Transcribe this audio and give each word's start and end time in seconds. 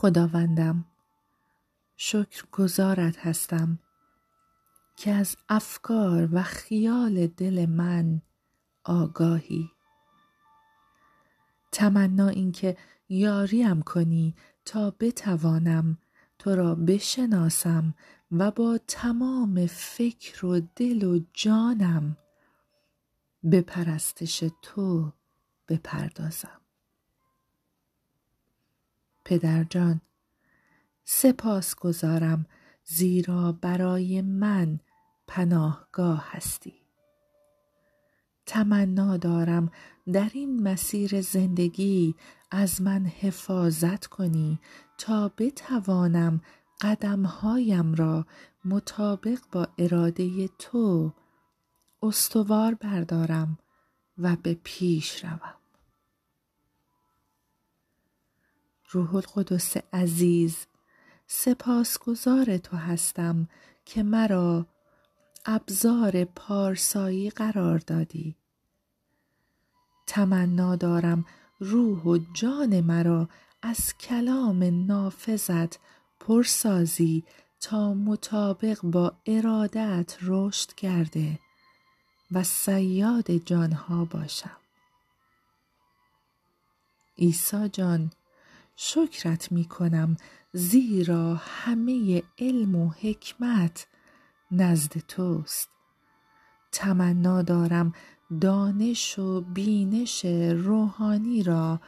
خداوندم. 0.00 0.84
شکر 1.96 2.44
گزارت 2.52 3.26
هستم 3.26 3.78
که 4.96 5.12
از 5.12 5.36
افکار 5.48 6.28
و 6.32 6.42
خیال 6.42 7.26
دل 7.26 7.66
من 7.66 8.22
آگاهی. 8.84 9.70
تمنا 11.72 12.28
اینکه 12.28 12.76
یاریم 13.08 13.82
کنی 13.82 14.34
تا 14.64 14.90
بتوانم 15.00 15.98
تو 16.38 16.56
را 16.56 16.74
بشناسم 16.74 17.94
و 18.32 18.50
با 18.50 18.78
تمام 18.88 19.66
فکر 19.66 20.46
و 20.46 20.60
دل 20.76 21.04
و 21.04 21.20
جانم 21.32 22.16
به 23.42 23.60
پرستش 23.60 24.44
تو 24.62 25.12
بپردازم. 25.68 26.60
پدرجان 29.30 30.00
سپاس 31.04 31.74
گذارم 31.74 32.46
زیرا 32.84 33.52
برای 33.52 34.22
من 34.22 34.80
پناهگاه 35.26 36.26
هستی. 36.30 36.74
تمنا 38.46 39.16
دارم 39.16 39.70
در 40.12 40.30
این 40.32 40.62
مسیر 40.62 41.20
زندگی 41.20 42.14
از 42.50 42.82
من 42.82 43.06
حفاظت 43.06 44.06
کنی 44.06 44.58
تا 44.98 45.32
بتوانم 45.38 46.40
قدمهایم 46.80 47.94
را 47.94 48.26
مطابق 48.64 49.40
با 49.52 49.68
اراده 49.78 50.48
تو 50.48 51.12
استوار 52.02 52.74
بردارم 52.74 53.58
و 54.18 54.36
به 54.42 54.58
پیش 54.64 55.24
روم. 55.24 55.59
روح 58.92 59.14
القدس 59.14 59.76
عزیز 59.92 60.66
سپاسگزار 61.26 62.58
تو 62.58 62.76
هستم 62.76 63.48
که 63.84 64.02
مرا 64.02 64.66
ابزار 65.46 66.24
پارسایی 66.24 67.30
قرار 67.30 67.78
دادی. 67.78 68.36
تمنا 70.06 70.76
دارم 70.76 71.24
روح 71.60 72.02
و 72.02 72.18
جان 72.32 72.80
مرا 72.80 73.28
از 73.62 73.94
کلام 73.98 74.86
نافذت 74.86 75.78
پرسازی 76.20 77.24
تا 77.60 77.94
مطابق 77.94 78.80
با 78.82 79.12
ارادت 79.26 80.16
رشد 80.22 80.72
کرده 80.72 81.38
و 82.32 82.44
سیاد 82.44 83.30
جانها 83.30 84.04
باشم. 84.04 84.56
عیسی 87.18 87.68
جان 87.68 88.10
شکرت 88.82 89.52
می 89.52 89.64
کنم 89.64 90.16
زیرا 90.52 91.34
همه 91.34 92.22
علم 92.38 92.74
و 92.74 92.90
حکمت 92.90 93.86
نزد 94.50 94.92
توست. 94.92 95.68
تمنا 96.72 97.42
دارم 97.42 97.92
دانش 98.40 99.18
و 99.18 99.40
بینش 99.40 100.24
روحانی 100.54 101.42
را 101.42 101.80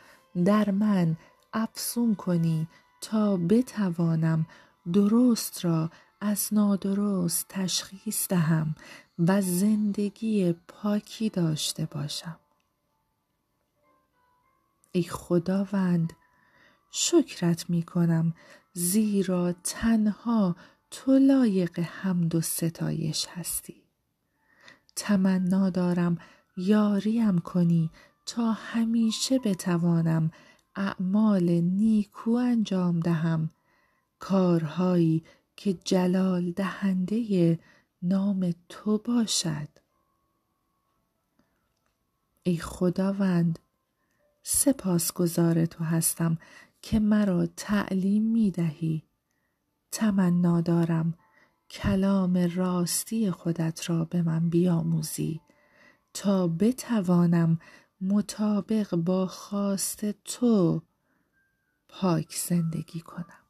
در 0.45 0.71
من 0.71 1.17
افزون 1.53 2.15
کنی 2.15 2.69
تا 3.01 3.37
بتوانم 3.37 4.47
درست 4.93 5.65
را 5.65 5.91
از 6.21 6.49
نادرست 6.53 7.47
تشخیص 7.49 8.29
دهم 8.29 8.75
و 9.19 9.43
زندگی 9.43 10.53
پاکی 10.69 11.31
داشته 11.31 11.87
باشم. 11.87 12.39
ای 14.93 15.03
خداوند 15.03 16.13
شکرت 16.95 17.71
می 17.71 17.83
کنم 17.83 18.35
زیرا 18.73 19.55
تنها 19.65 20.57
تو 20.91 21.19
لایق 21.19 21.79
حمد 21.79 22.35
و 22.35 22.41
ستایش 22.41 23.27
هستی. 23.31 23.83
تمنا 24.97 25.71
دارم 25.71 26.19
یاریم 26.57 27.39
کنی. 27.39 27.91
تا 28.27 28.53
همیشه 28.53 29.39
بتوانم 29.39 30.31
اعمال 30.77 31.51
نیکو 31.51 32.31
انجام 32.31 33.01
دهم. 33.01 33.51
کارهایی 34.19 35.25
که 35.57 35.73
جلال 35.73 36.51
دهنده 36.51 37.59
نام 38.03 38.55
تو 38.69 38.99
باشد. 38.99 39.69
ای 42.43 42.57
خداوند 42.57 43.59
سپاسگزار 44.43 45.67
تو 45.67 45.85
هستم. 45.85 46.39
که 46.83 47.01
مرا 47.01 47.47
تعلیم 47.47 48.23
می 48.23 48.51
دهی 48.51 49.03
تمنا 49.91 50.61
دارم. 50.61 51.15
کلام 51.71 52.51
راستی 52.55 53.31
خودت 53.31 53.91
را 53.91 54.05
به 54.05 54.23
من 54.23 54.49
بیاموزی. 54.49 55.41
تا 56.15 56.49
بتوانم 56.49 57.59
مطابق 58.01 58.95
با 58.97 59.27
خواست 59.27 60.05
تو 60.25 60.83
پاک 61.89 62.35
زندگی 62.35 63.01
کنم. 63.01 63.42